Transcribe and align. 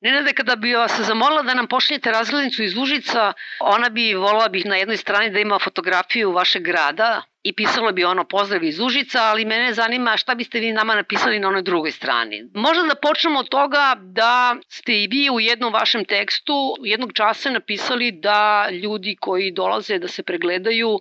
Nenade, 0.00 0.32
kada 0.32 0.56
bi 0.56 0.74
vas 0.74 1.00
zamolila 1.00 1.42
da 1.42 1.54
nam 1.54 1.66
pošljete 1.66 2.10
razglednicu 2.10 2.62
iz 2.62 2.76
Užica, 2.78 3.32
ona 3.60 3.88
bi, 3.88 4.14
volila 4.14 4.48
bih 4.48 4.66
na 4.66 4.76
jednoj 4.76 4.96
strani 4.96 5.30
da 5.30 5.40
ima 5.40 5.58
fotografiju 5.58 6.32
vašeg 6.32 6.62
grada 6.62 7.22
i 7.42 7.52
pisalo 7.52 7.92
bi 7.92 8.04
ono 8.04 8.24
pozdrav 8.24 8.64
iz 8.64 8.80
Užica, 8.80 9.18
ali 9.22 9.44
mene 9.44 9.72
zanima 9.72 10.16
šta 10.16 10.34
biste 10.34 10.60
vi 10.60 10.72
nama 10.72 10.94
napisali 10.94 11.38
na 11.38 11.48
onoj 11.48 11.62
drugoj 11.62 11.90
strani. 11.90 12.44
Možda 12.54 12.82
da 12.82 12.94
počnemo 12.94 13.40
od 13.40 13.48
toga 13.48 13.94
da 13.98 14.56
ste 14.68 14.92
i 14.92 15.08
vi 15.10 15.30
u 15.30 15.40
jednom 15.40 15.72
vašem 15.72 16.04
tekstu 16.04 16.76
jednog 16.82 17.12
časa 17.12 17.50
napisali 17.50 18.12
da 18.12 18.68
ljudi 18.70 19.16
koji 19.20 19.50
dolaze 19.50 19.98
da 19.98 20.08
se 20.08 20.22
pregledaju 20.22 21.00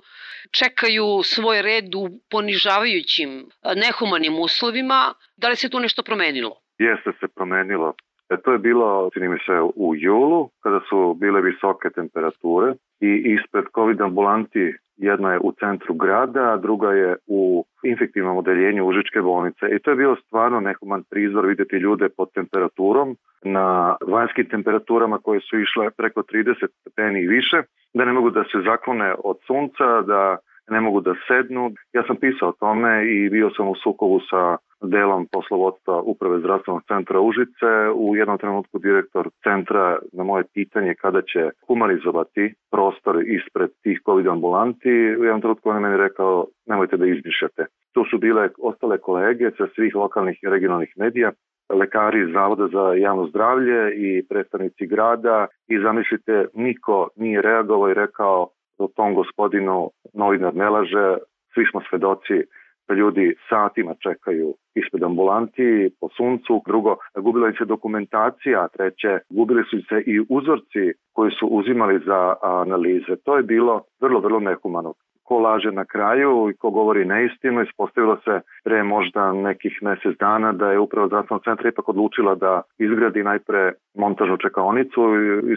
čekaju 0.51 1.23
svoj 1.23 1.61
red 1.61 1.95
u 1.95 2.09
ponižavajućim, 2.29 3.49
nehumanim 3.75 4.39
uslovima. 4.39 5.13
Da 5.37 5.49
li 5.49 5.55
se 5.55 5.69
tu 5.69 5.79
nešto 5.79 6.03
promenilo? 6.03 6.61
Jeste 6.79 7.11
se 7.19 7.27
promenilo. 7.35 7.93
E, 8.29 8.37
to 8.37 8.51
je 8.51 8.57
bilo, 8.57 9.09
čini 9.13 9.27
mi 9.27 9.37
se, 9.45 9.61
u 9.75 9.95
julu, 9.95 10.49
kada 10.63 10.79
su 10.89 11.13
bile 11.13 11.41
visoke 11.41 11.89
temperature 11.89 12.73
i 12.99 13.37
ispred 13.37 13.65
COVID 13.75 14.01
ambulanti 14.01 14.73
jedna 14.97 15.33
je 15.33 15.39
u 15.39 15.51
centru 15.51 15.93
grada, 15.93 16.53
a 16.53 16.57
druga 16.57 16.91
je 16.91 17.15
u 17.27 17.65
infektivnom 17.83 18.37
odeljenju 18.37 18.87
Užičke 18.87 19.21
bolnice. 19.21 19.65
I 19.75 19.79
to 19.79 19.89
je 19.91 19.95
bio 19.95 20.15
stvarno 20.15 20.59
nehuman 20.59 21.03
prizor 21.09 21.45
videti 21.45 21.75
ljude 21.75 22.09
pod 22.09 22.31
temperaturom, 22.33 23.17
na 23.43 23.95
vanjskim 24.07 24.49
temperaturama 24.49 25.17
koje 25.17 25.39
su 25.39 25.59
išle 25.59 25.89
preko 25.89 26.21
30 26.21 26.67
stepeni 26.81 27.21
i 27.21 27.27
više, 27.27 27.61
da 27.93 28.05
ne 28.05 28.13
mogu 28.13 28.29
da 28.29 28.43
se 28.43 28.61
zaklone 28.65 29.15
od 29.23 29.37
sunca, 29.47 30.01
da 30.01 30.37
ne 30.69 30.81
mogu 30.81 31.01
da 31.01 31.13
sednu. 31.27 31.71
Ja 31.93 32.03
sam 32.07 32.15
pisao 32.15 32.49
o 32.49 32.57
tome 32.59 33.05
i 33.15 33.29
bio 33.29 33.49
sam 33.57 33.67
u 33.67 33.75
sukovu 33.83 34.19
sa 34.29 34.57
delom 34.81 35.27
poslovodstva 35.31 36.01
Uprave 36.01 36.39
zdravstvenog 36.39 36.83
centra 36.87 37.19
Užice. 37.19 37.71
U 37.95 38.15
jednom 38.15 38.37
trenutku 38.37 38.79
direktor 38.79 39.29
centra 39.43 39.97
na 40.13 40.23
moje 40.23 40.43
pitanje 40.53 40.95
kada 41.01 41.21
će 41.21 41.49
humanizovati 41.67 42.53
prostor 42.71 43.23
ispred 43.27 43.69
tih 43.83 43.99
COVID 44.05 44.27
ambulanti, 44.27 45.15
u 45.19 45.23
jednom 45.23 45.41
trenutku 45.41 45.69
on 45.69 45.75
je 45.75 45.81
meni 45.81 45.97
rekao 45.97 46.45
nemojte 46.65 46.97
da 46.97 47.05
izmišljate. 47.05 47.65
Tu 47.93 48.03
su 48.09 48.17
bile 48.17 48.49
ostale 48.59 48.97
kolege 48.97 49.51
sa 49.57 49.67
svih 49.75 49.95
lokalnih 49.95 50.39
i 50.43 50.49
regionalnih 50.49 50.93
medija, 50.97 51.31
lekari 51.69 52.21
iz 52.21 52.33
Zavoda 52.33 52.67
za 52.67 52.93
javno 52.93 53.27
zdravlje 53.27 53.95
i 53.95 54.25
predstavnici 54.29 54.87
grada 54.87 55.47
i 55.67 55.79
zamislite 55.79 56.45
niko 56.53 57.09
nije 57.15 57.41
reagovao 57.41 57.89
i 57.89 57.93
rekao 57.93 58.47
o 58.77 58.87
tom 58.87 59.15
gospodinu 59.15 59.89
novinar 60.13 60.55
ne 60.55 60.69
laže, 60.69 61.17
svi 61.53 61.63
smo 61.71 61.81
svedoci 61.89 62.43
da 62.87 62.93
ljudi 62.93 63.35
satima 63.49 63.93
čekaju 64.03 64.53
ispred 64.75 65.03
ambulanti 65.03 65.89
po 65.99 66.09
suncu, 66.17 66.61
drugo, 66.67 66.95
gubila 67.17 67.51
se 67.57 67.65
dokumentacija, 67.65 68.67
treće, 68.67 69.19
gubili 69.29 69.63
su 69.69 69.77
se 69.89 70.03
i 70.05 70.19
uzorci 70.29 70.93
koji 71.13 71.31
su 71.31 71.47
uzimali 71.47 71.99
za 72.05 72.35
analize. 72.41 73.15
To 73.23 73.37
je 73.37 73.43
bilo 73.43 73.81
vrlo, 74.01 74.19
vrlo 74.19 74.39
nehumano 74.39 74.93
ko 75.25 75.39
laže 75.39 75.71
na 75.71 75.85
kraju 75.85 76.49
i 76.49 76.53
ko 76.53 76.69
govori 76.69 77.05
neistinu. 77.05 77.63
Ispostavilo 77.63 78.17
se 78.25 78.41
pre 78.63 78.83
možda 78.83 79.31
nekih 79.31 79.79
mesec 79.81 80.17
dana 80.19 80.51
da 80.51 80.71
je 80.71 80.79
upravo 80.79 81.07
zdravstvenog 81.07 81.43
centra 81.43 81.69
ipak 81.69 81.89
odlučila 81.89 82.35
da 82.35 82.61
izgradi 82.77 83.23
najpre 83.23 83.71
montažnu 83.97 84.37
čekaonicu 84.37 85.01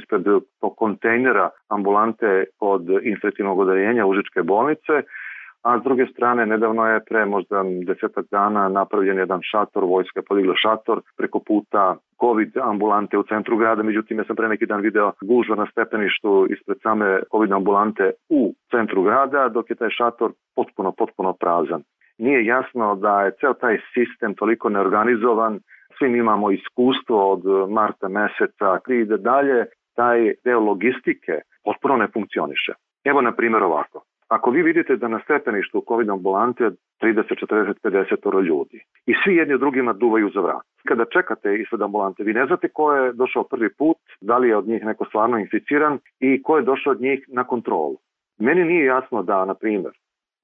ispred 0.00 0.22
kontejnera 0.76 1.50
ambulante 1.68 2.44
od 2.60 2.82
infektivnog 3.02 3.58
odeljenja 3.58 4.06
Užičke 4.06 4.42
bolnice, 4.42 5.02
a 5.68 5.78
s 5.80 5.82
druge 5.82 6.06
strane 6.06 6.46
nedavno 6.46 6.86
je 6.86 7.04
pre 7.04 7.24
možda 7.26 7.62
desetak 7.86 8.26
dana 8.30 8.68
napravljen 8.68 9.18
jedan 9.18 9.40
šator, 9.42 9.84
vojska 9.84 10.22
podigla 10.28 10.54
šator 10.56 11.00
preko 11.16 11.38
puta 11.46 11.96
COVID 12.20 12.56
ambulante 12.56 13.18
u 13.18 13.22
centru 13.22 13.56
grada, 13.56 13.82
međutim 13.82 14.18
ja 14.18 14.24
sam 14.24 14.36
pre 14.36 14.48
neki 14.48 14.66
dan 14.66 14.80
video 14.80 15.12
gužva 15.20 15.56
na 15.56 15.66
stepeništu 15.70 16.46
ispred 16.50 16.78
same 16.82 17.20
COVID 17.30 17.52
ambulante 17.52 18.10
u 18.28 18.54
centru 18.70 19.02
grada, 19.02 19.48
dok 19.48 19.70
je 19.70 19.76
taj 19.76 19.90
šator 19.90 20.32
potpuno, 20.56 20.92
potpuno 20.92 21.32
prazan. 21.32 21.82
Nije 22.18 22.46
jasno 22.46 22.94
da 22.94 23.22
je 23.22 23.34
ceo 23.40 23.54
taj 23.54 23.78
sistem 23.94 24.34
toliko 24.34 24.68
neorganizovan, 24.68 25.60
svi 25.98 26.08
mi 26.08 26.18
imamo 26.18 26.50
iskustvo 26.50 27.32
od 27.32 27.70
marta 27.70 28.08
meseca 28.08 28.78
i 28.88 29.04
da 29.04 29.16
dalje 29.16 29.66
taj 29.96 30.34
deo 30.44 30.60
logistike 30.60 31.40
potpuno 31.64 31.96
ne 31.96 32.08
funkcioniše. 32.12 32.72
Evo 33.04 33.20
na 33.20 33.32
primjer 33.32 33.62
ovako. 33.62 34.02
Ako 34.28 34.50
vi 34.50 34.62
vidite 34.62 34.96
da 34.96 35.08
na 35.08 35.20
stepeništu 35.24 35.84
COVID 35.88 36.10
ambulante 36.10 36.70
30, 37.02 37.44
40, 37.46 37.74
50 37.82 38.44
ljudi 38.44 38.84
i 39.06 39.14
svi 39.24 39.36
jedni 39.36 39.58
drugima 39.58 39.92
duvaju 39.92 40.30
za 40.34 40.40
vrat. 40.40 40.62
Kada 40.88 41.04
čekate 41.04 41.54
ispred 41.54 41.82
ambulante, 41.82 42.22
vi 42.22 42.32
ne 42.32 42.46
znate 42.46 42.68
ko 42.68 42.92
je 42.92 43.12
došao 43.12 43.44
prvi 43.44 43.74
put, 43.74 43.96
da 44.20 44.38
li 44.38 44.48
je 44.48 44.56
od 44.56 44.68
njih 44.68 44.84
neko 44.84 45.04
stvarno 45.04 45.38
inficiran 45.38 45.98
i 46.20 46.42
ko 46.42 46.56
je 46.56 46.62
došao 46.62 46.90
od 46.90 47.00
njih 47.00 47.24
na 47.28 47.44
kontrolu. 47.44 47.96
Meni 48.38 48.64
nije 48.64 48.84
jasno 48.84 49.22
da, 49.22 49.44
na 49.44 49.54
primjer, 49.54 49.92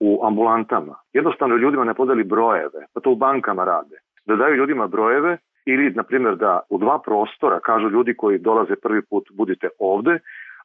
u 0.01 0.21
ambulantama 0.27 0.95
jednostavno 1.13 1.57
ljudima 1.57 1.85
ne 1.85 1.95
podeli 1.95 2.25
brojeve, 2.25 2.87
pa 2.95 3.01
to 3.01 3.11
u 3.11 3.17
bankama 3.17 3.65
rade, 3.65 3.97
da 4.27 4.37
daju 4.37 4.55
ljudima 4.55 4.87
brojeve 4.87 5.39
ili, 5.67 5.91
na 5.91 6.03
primjer, 6.03 6.37
da 6.37 6.61
u 6.71 6.79
dva 6.79 6.99
prostora 6.99 7.61
kažu 7.61 7.91
ljudi 7.91 8.15
koji 8.15 8.39
dolaze 8.39 8.75
prvi 8.83 9.03
put 9.11 9.25
budite 9.33 9.69
ovde, 9.79 10.19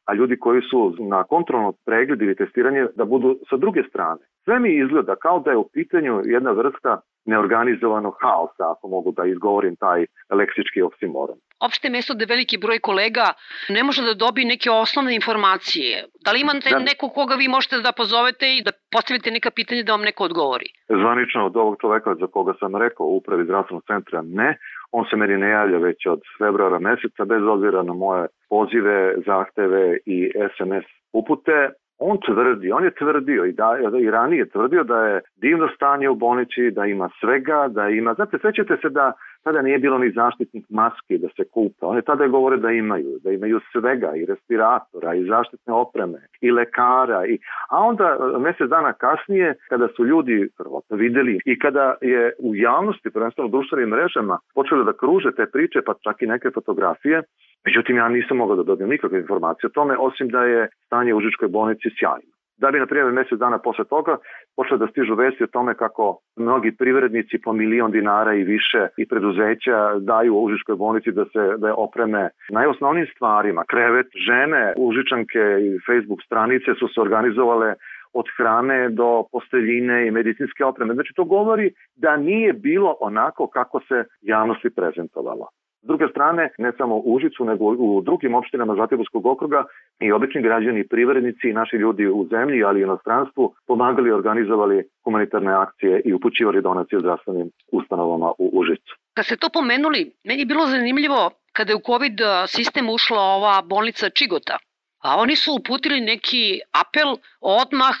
a 0.04 0.14
ljudi 0.14 0.38
koji 0.38 0.62
su 0.70 0.96
na 0.98 1.24
kontrolnom 1.24 1.74
pregledu 1.86 2.24
ili 2.24 2.36
testiranje 2.36 2.86
da 2.96 3.04
budu 3.04 3.38
sa 3.50 3.56
druge 3.56 3.82
strane. 3.88 4.20
Sve 4.44 4.58
mi 4.60 4.70
izgleda 4.84 5.16
kao 5.16 5.40
da 5.40 5.50
je 5.50 5.56
u 5.56 5.68
pitanju 5.72 6.22
jedna 6.24 6.50
vrsta 6.50 7.00
neorganizovanog 7.24 8.14
haosa, 8.22 8.64
ako 8.72 8.88
mogu 8.88 9.12
da 9.12 9.24
izgovorim 9.24 9.76
taj 9.76 10.06
leksički 10.30 10.82
oksimoron. 10.82 11.36
Opšte 11.60 11.90
mesto 11.90 12.14
da 12.14 12.24
veliki 12.24 12.58
broj 12.58 12.78
kolega 12.78 13.26
ne 13.68 13.82
može 13.84 14.02
da 14.02 14.14
dobije 14.14 14.46
neke 14.46 14.70
osnovne 14.70 15.14
informacije. 15.14 16.04
Da 16.24 16.32
li 16.32 16.40
imate 16.40 16.70
da. 16.70 16.78
neko 16.78 17.08
koga 17.08 17.34
vi 17.34 17.48
možete 17.48 17.76
da 17.86 17.92
pozovete 17.92 18.46
i 18.56 18.62
da 18.62 18.72
postavite 18.92 19.30
neka 19.30 19.50
pitanja 19.50 19.82
da 19.82 19.92
vam 19.92 20.02
neko 20.10 20.24
odgovori? 20.24 20.68
Zvanično 20.88 21.46
od 21.46 21.56
ovog 21.56 21.76
čoveka 21.80 22.14
za 22.20 22.26
koga 22.26 22.52
sam 22.60 22.76
rekao 22.76 23.06
u 23.06 23.16
upravi 23.16 23.44
zdravstvenog 23.44 23.82
centra 23.90 24.22
ne, 24.22 24.58
On 24.92 25.04
se 25.10 25.16
meni 25.16 25.36
ne 25.36 25.48
javlja 25.48 25.78
već 25.78 26.06
od 26.06 26.20
februara 26.38 26.78
meseca, 26.78 27.24
bez 27.24 27.42
obzira 27.42 27.82
na 27.82 27.92
moje 27.92 28.26
pozive, 28.48 29.14
zahteve 29.26 29.98
i 30.06 30.32
SMS 30.56 30.84
upute. 31.12 31.70
On 31.98 32.18
tvrdi, 32.26 32.72
on 32.72 32.84
je 32.84 32.94
tvrdio 32.94 33.44
i, 33.44 33.52
da, 33.52 33.76
i 34.00 34.10
ranije 34.10 34.48
tvrdio 34.48 34.84
da 34.84 35.06
je 35.06 35.20
divno 35.36 35.68
stanje 35.68 36.08
u 36.08 36.14
bolnici, 36.14 36.70
da 36.70 36.86
ima 36.86 37.10
svega, 37.20 37.68
da 37.68 37.88
ima... 37.88 38.14
Znate, 38.14 38.38
svećate 38.38 38.76
se 38.82 38.88
da 38.88 39.12
tada 39.44 39.62
nije 39.62 39.78
bilo 39.78 39.98
ni 39.98 40.12
zaštitnih 40.12 40.64
maski 40.70 41.18
da 41.18 41.28
se 41.36 41.44
kupa. 41.54 41.86
Oni 41.86 42.02
tada 42.02 42.26
govore 42.26 42.56
da 42.56 42.70
imaju, 42.70 43.18
da 43.24 43.30
imaju 43.30 43.60
svega 43.72 44.12
i 44.16 44.26
respiratora 44.26 45.14
i 45.14 45.24
zaštitne 45.24 45.74
opreme 45.74 46.18
i 46.40 46.50
lekara. 46.50 47.26
I, 47.26 47.38
a 47.70 47.78
onda 47.78 48.18
mesec 48.38 48.68
dana 48.68 48.92
kasnije 48.92 49.54
kada 49.68 49.88
su 49.96 50.06
ljudi 50.06 50.48
prvo 50.58 50.82
videli 50.90 51.38
i 51.44 51.58
kada 51.58 51.94
je 52.00 52.32
u 52.38 52.54
javnosti, 52.54 53.10
prvenstveno 53.10 53.48
u 53.48 53.50
društvenim 53.50 53.88
mrežama, 53.88 54.38
počeli 54.54 54.84
da 54.84 54.92
kruže 54.92 55.30
te 55.36 55.46
priče, 55.46 55.78
pa 55.86 55.94
čak 56.04 56.22
i 56.22 56.26
neke 56.26 56.50
fotografije, 56.50 57.22
Međutim, 57.64 57.96
ja 57.96 58.08
nisam 58.08 58.36
mogao 58.36 58.56
da 58.56 58.62
dobijem 58.62 58.90
nikakve 58.90 59.18
informacije 59.18 59.66
o 59.68 59.76
tome, 59.78 59.96
osim 59.98 60.28
da 60.28 60.44
je 60.44 60.68
stanje 60.86 61.14
u 61.14 61.16
Užičkoj 61.16 61.48
bolnici 61.48 61.88
sjajno 61.98 62.39
da 62.60 62.70
bi, 62.70 62.78
na 62.78 62.86
primjer, 62.86 63.12
mesec 63.12 63.38
dana 63.38 63.58
posle 63.58 63.84
toga 63.84 64.16
počele 64.56 64.78
da 64.78 64.86
stižu 64.86 65.14
vesti 65.14 65.44
o 65.44 65.52
tome 65.56 65.74
kako 65.74 66.18
mnogi 66.36 66.76
privrednici 66.76 67.38
po 67.44 67.52
milion 67.52 67.90
dinara 67.90 68.34
i 68.34 68.44
više 68.44 68.88
i 68.96 69.08
preduzeća 69.08 69.98
daju 69.98 70.34
u 70.34 70.44
Užičkoj 70.44 70.76
bolnici 70.76 71.12
da 71.12 71.24
se 71.24 71.42
da 71.58 71.66
je 71.66 71.74
opreme 71.76 72.28
najosnovnim 72.50 73.06
stvarima. 73.14 73.64
Krevet, 73.68 74.06
žene, 74.26 74.74
Užičanke 74.76 75.42
i 75.66 75.78
Facebook 75.86 76.20
stranice 76.26 76.74
su 76.78 76.88
se 76.88 77.00
organizovale 77.00 77.74
od 78.12 78.26
hrane 78.36 78.88
do 78.88 79.24
posteljine 79.32 80.06
i 80.06 80.10
medicinske 80.10 80.64
opreme. 80.64 80.94
Znači 80.94 81.12
to 81.16 81.24
govori 81.24 81.72
da 81.96 82.16
nije 82.16 82.52
bilo 82.52 82.96
onako 83.00 83.46
kako 83.46 83.80
se 83.80 84.04
javnosti 84.20 84.70
prezentovalo. 84.70 85.48
S 85.82 85.86
druge 85.86 86.08
strane, 86.08 86.50
ne 86.58 86.72
samo 86.78 86.96
u 86.96 87.14
Užicu, 87.14 87.44
nego 87.44 87.64
u 87.64 88.00
drugim 88.00 88.34
opštinama 88.34 88.74
Zlatiborskog 88.74 89.26
okruga 89.26 89.64
i 90.00 90.12
obični 90.12 90.42
građani, 90.42 90.88
privrednici 90.88 91.48
i 91.48 91.52
naši 91.52 91.76
ljudi 91.76 92.06
u 92.06 92.26
zemlji, 92.30 92.64
ali 92.64 92.80
i 92.80 92.82
inostranstvu, 92.82 93.54
pomagali 93.66 94.08
i 94.08 94.12
organizovali 94.12 94.84
humanitarne 95.04 95.52
akcije 95.52 96.02
i 96.04 96.14
upućivali 96.14 96.62
donacije 96.62 97.00
zdravstvenim 97.00 97.50
ustanovama 97.72 98.32
u 98.38 98.50
Užicu. 98.52 98.96
Kad 99.14 99.24
ste 99.24 99.36
to 99.36 99.48
pomenuli, 99.52 100.12
meni 100.24 100.40
je 100.40 100.46
bilo 100.46 100.66
zanimljivo 100.66 101.30
kada 101.52 101.72
je 101.72 101.76
u 101.76 101.86
COVID 101.86 102.18
sistem 102.46 102.88
ušla 102.90 103.22
ova 103.22 103.62
bolnica 103.62 104.10
Čigota, 104.10 104.58
a 105.00 105.16
oni 105.16 105.36
su 105.36 105.54
uputili 105.54 106.00
neki 106.00 106.60
apel 106.82 107.10
odmah 107.40 107.96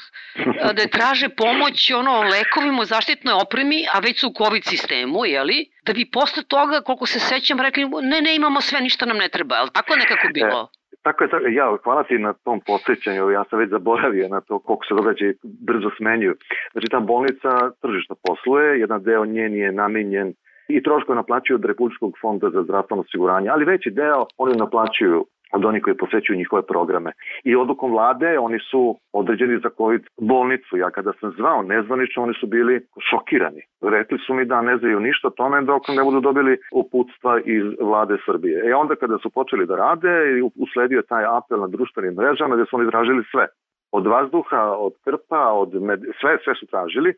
da 0.76 0.82
traže 0.96 1.28
pomoć 1.28 1.90
ono, 1.90 2.14
lekovima, 2.32 2.84
zaštitnoj 2.84 3.34
opremi, 3.44 3.84
a 3.94 3.98
već 3.98 4.20
su 4.20 4.28
u 4.28 4.34
COVID 4.38 4.64
sistemu, 4.64 5.24
jeli? 5.26 5.58
Da 5.86 5.92
bi 5.92 6.10
posle 6.12 6.42
toga, 6.42 6.80
koliko 6.80 7.06
se 7.06 7.20
sećam, 7.20 7.60
rekli, 7.60 7.84
ne, 8.02 8.20
ne, 8.20 8.36
imamo 8.36 8.60
sve, 8.60 8.80
ništa 8.80 9.06
nam 9.06 9.16
ne 9.16 9.28
treba, 9.28 9.54
je 9.56 9.66
tako 9.72 9.96
nekako 9.96 10.26
e, 10.26 10.32
bilo? 10.34 10.68
E, 10.92 10.96
tako 11.02 11.24
je, 11.24 11.30
tako, 11.30 11.46
ja, 11.46 11.76
hvala 11.84 12.02
ti 12.02 12.18
na 12.18 12.32
tom 12.32 12.60
podsjećanju, 12.66 13.30
ja 13.30 13.44
sam 13.50 13.58
već 13.58 13.70
zaboravio 13.70 14.28
na 14.28 14.40
to 14.40 14.58
koliko 14.58 14.84
se 14.88 14.94
događa 14.94 15.24
brzo 15.42 15.90
smenjuju. 15.96 16.34
Znači, 16.72 16.86
ta 16.90 17.00
bolnica 17.00 17.50
tržišno 17.82 18.16
posluje, 18.26 18.80
jedan 18.80 19.02
deo 19.02 19.24
njen 19.24 19.54
je 19.54 19.72
namenjen 19.72 20.34
i 20.68 20.82
troškove 20.82 21.16
naplaćuju 21.16 21.54
od 21.54 21.64
Republičkog 21.64 22.12
fonda 22.20 22.50
za 22.50 22.62
zdravstveno 22.62 23.00
osiguranje, 23.00 23.48
ali 23.48 23.64
veći 23.64 23.90
deo 23.90 24.26
oni 24.36 24.54
naplaćuju 24.56 25.26
od 25.52 25.64
onih 25.64 25.82
koji 25.82 25.96
posećuju 25.96 26.38
njihove 26.38 26.62
programe. 26.62 27.12
I 27.44 27.56
odlukom 27.56 27.92
vlade 27.92 28.38
oni 28.38 28.58
su 28.70 28.98
određeni 29.12 29.60
za 29.62 29.70
COVID 29.76 30.02
bolnicu. 30.20 30.76
Ja 30.76 30.90
kada 30.90 31.12
sam 31.20 31.30
zvao 31.30 31.62
nezvanično, 31.62 32.22
oni 32.22 32.34
su 32.40 32.46
bili 32.46 32.80
šokirani. 33.10 33.62
Rekli 33.82 34.18
su 34.18 34.34
mi 34.34 34.44
da 34.44 34.62
ne 34.62 34.76
znaju 34.76 35.00
ništa 35.00 35.28
o 35.28 35.30
tome 35.30 35.62
dok 35.62 35.88
ne 35.88 36.02
budu 36.04 36.20
dobili 36.20 36.58
uputstva 36.72 37.40
iz 37.44 37.64
vlade 37.80 38.16
Srbije. 38.26 38.70
E 38.70 38.74
onda 38.74 38.94
kada 38.96 39.18
su 39.18 39.30
počeli 39.30 39.66
da 39.66 39.76
rade, 39.76 40.42
usledio 40.56 41.02
taj 41.02 41.24
apel 41.24 41.60
na 41.60 41.66
društvenim 41.66 42.14
mrežama 42.14 42.56
gde 42.56 42.64
su 42.64 42.76
oni 42.76 42.90
tražili 42.90 43.24
sve. 43.30 43.46
Od 43.92 44.06
vazduha, 44.06 44.62
od 44.86 44.92
krpa, 45.04 45.44
od 45.52 45.82
med... 45.82 46.00
sve, 46.20 46.38
sve 46.44 46.54
su 46.54 46.66
tražili 46.66 47.14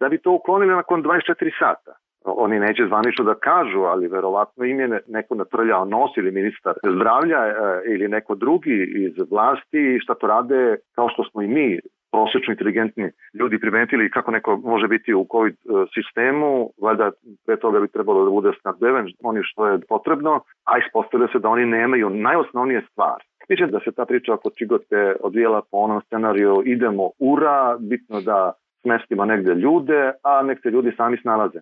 da 0.00 0.08
bi 0.08 0.18
to 0.18 0.30
uklonili 0.32 0.72
nakon 0.72 1.02
24 1.02 1.50
sata 1.58 1.92
oni 2.24 2.58
neće 2.58 2.86
zvanično 2.86 3.24
da 3.24 3.34
kažu, 3.34 3.80
ali 3.80 4.08
verovatno 4.08 4.64
im 4.64 4.80
je 4.80 5.00
neko 5.08 5.34
natrljao 5.34 5.84
nos 5.84 6.10
ili 6.16 6.30
ministar 6.30 6.74
zdravlja 6.96 7.46
e, 7.46 7.52
ili 7.86 8.08
neko 8.08 8.34
drugi 8.34 8.92
iz 8.96 9.12
vlasti 9.30 9.98
šta 10.02 10.14
to 10.14 10.26
rade 10.26 10.76
kao 10.94 11.08
što 11.08 11.24
smo 11.24 11.42
i 11.42 11.48
mi 11.48 11.78
prosečno 12.12 12.52
inteligentni 12.52 13.10
ljudi 13.34 13.60
primetili 13.60 14.10
kako 14.10 14.30
neko 14.30 14.56
može 14.56 14.88
biti 14.88 15.14
u 15.14 15.26
COVID 15.32 15.54
e, 15.54 15.68
sistemu, 15.94 16.70
valjda 16.82 17.10
pre 17.46 17.56
toga 17.56 17.80
bi 17.80 17.88
trebalo 17.88 18.24
da 18.24 18.30
bude 18.30 18.50
snabdeven 18.60 19.06
oni 19.22 19.40
što 19.42 19.66
je 19.66 19.80
potrebno, 19.88 20.40
a 20.64 20.72
ispostavlja 20.78 21.28
se 21.32 21.38
da 21.38 21.48
oni 21.48 21.66
nemaju 21.66 22.10
najosnovnije 22.10 22.82
stvari. 22.90 23.24
Mislim 23.48 23.70
da 23.70 23.80
se 23.80 23.92
ta 23.92 24.04
priča 24.04 24.34
oko 24.34 24.50
Čigote 24.50 25.14
odvijela 25.20 25.60
po 25.70 25.76
onom 25.76 26.00
scenariju 26.06 26.62
idemo 26.64 27.10
ura, 27.18 27.76
bitno 27.78 28.20
da 28.20 28.52
smestimo 28.82 29.24
negde 29.24 29.54
ljude, 29.54 30.12
a 30.22 30.42
nek 30.42 30.58
se 30.62 30.70
ljudi 30.70 30.92
sami 30.96 31.16
snalaze. 31.22 31.58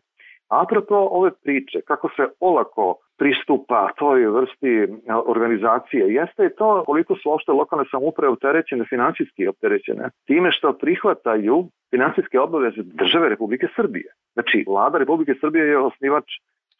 Apropo 0.48 1.08
ove 1.10 1.30
priče, 1.42 1.80
kako 1.86 2.08
se 2.16 2.22
olako 2.40 2.94
pristupa 3.18 3.88
toj 3.98 4.26
vrsti 4.26 4.88
organizacije, 5.26 6.14
jeste 6.14 6.54
to 6.58 6.82
koliko 6.86 7.16
su 7.16 7.32
ošte 7.32 7.52
lokalne 7.52 7.84
samuprave 7.90 8.32
opterećene, 8.32 8.84
finansijski 8.88 9.48
opterećene, 9.48 10.10
time 10.26 10.52
što 10.52 10.72
prihvataju 10.72 11.68
finansijske 11.90 12.40
obaveze 12.40 12.82
države 12.82 13.28
Republike 13.28 13.66
Srbije. 13.76 14.12
Znači, 14.32 14.64
vlada 14.68 14.98
Republike 14.98 15.34
Srbije 15.40 15.64
je 15.66 15.78
osnivač 15.78 16.24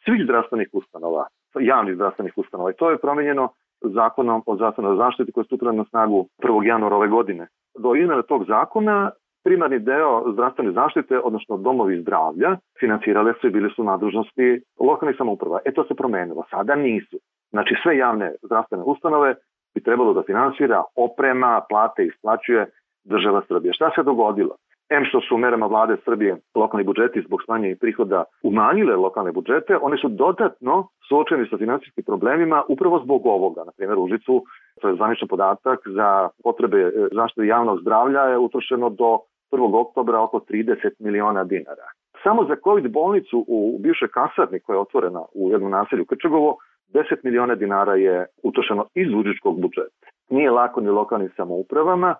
svih 0.05 0.21
zdravstvenih 0.23 0.69
ustanova, 0.73 1.27
javnih 1.59 1.95
zdravstvenih 1.95 2.33
ustanova 2.35 2.71
i 2.71 2.77
to 2.77 2.89
je 2.89 2.97
promenjeno 2.97 3.49
zakonom 3.81 4.43
o 4.45 4.55
zdravstvenoj 4.55 4.97
zaštiti 4.97 5.31
koji 5.31 5.41
je 5.41 5.45
stupila 5.45 5.71
na 5.71 5.85
snagu 5.89 6.27
1. 6.43 6.67
januara 6.67 6.95
ove 6.95 7.07
godine. 7.07 7.47
Do 7.79 7.95
izmene 7.95 8.21
tog 8.21 8.45
zakona 8.47 9.11
primarni 9.43 9.79
deo 9.79 10.31
zdravstvene 10.33 10.71
zaštite, 10.71 11.19
odnosno 11.19 11.57
domovi 11.57 12.01
zdravlja, 12.01 12.57
financirale 12.79 13.33
su 13.41 13.47
i 13.47 13.51
bili 13.51 13.69
su 13.75 13.83
nadružnosti 13.83 14.61
lokalnih 14.79 15.15
samouprava. 15.17 15.59
E 15.65 15.71
to 15.71 15.83
se 15.83 15.95
promenilo, 15.95 16.43
sada 16.49 16.75
nisu. 16.75 17.17
Znači 17.49 17.75
sve 17.83 17.97
javne 17.97 18.31
zdravstvene 18.43 18.83
ustanove 18.83 19.35
bi 19.75 19.83
trebalo 19.83 20.13
da 20.13 20.23
finansira 20.23 20.83
oprema, 20.95 21.61
plate 21.69 22.05
isplaćuje 22.05 22.65
država 23.03 23.41
Srbije. 23.47 23.73
Šta 23.73 23.91
se 23.95 24.03
dogodilo? 24.03 24.55
Em 24.89 25.05
što 25.05 25.21
su 25.21 25.37
merama 25.37 25.65
vlade 25.65 25.95
Srbije 26.05 26.37
lokalni 26.55 26.83
budžeti 26.83 27.21
zbog 27.21 27.39
smanjenih 27.45 27.77
prihoda 27.79 28.23
umanjile 28.43 28.95
lokalne 28.95 29.31
budžete, 29.31 29.77
oni 29.81 29.97
su 29.97 30.07
dodatno 30.09 30.87
suočeni 31.07 31.47
sa 31.49 31.57
finansijskim 31.57 32.03
problemima 32.03 32.63
upravo 32.69 32.99
zbog 33.03 33.25
ovoga. 33.25 33.63
Na 33.63 33.71
primjer, 33.77 33.97
u 33.97 34.03
Užicu, 34.03 34.43
to 34.81 34.87
je 34.87 34.95
zvaničan 34.95 35.27
podatak, 35.27 35.79
za 35.85 36.29
potrebe 36.43 36.79
e, 36.81 36.91
zaštite 37.11 37.47
javnog 37.47 37.81
zdravlja 37.81 38.21
je 38.21 38.37
utrošeno 38.37 38.89
do 38.89 39.19
1. 39.53 39.75
oktobra 39.75 40.21
oko 40.21 40.39
30 40.39 40.89
miliona 40.99 41.43
dinara. 41.43 41.87
Samo 42.23 42.45
za 42.45 42.55
COVID 42.63 42.91
bolnicu 42.91 43.45
u 43.47 43.77
bivšoj 43.79 44.07
kasarni 44.07 44.59
koja 44.59 44.75
je 44.75 44.81
otvorena 44.81 45.21
u 45.33 45.51
jednom 45.51 45.71
naselju 45.71 46.05
Krčegovo, 46.05 46.57
10 46.93 47.03
miliona 47.23 47.55
dinara 47.55 47.95
je 47.95 48.25
utošeno 48.43 48.85
iz 48.95 49.13
uđičkog 49.13 49.61
budžeta. 49.61 50.07
Nije 50.29 50.51
lako 50.51 50.81
ni 50.81 50.89
lokalnim 50.89 51.29
samoupravama, 51.37 52.15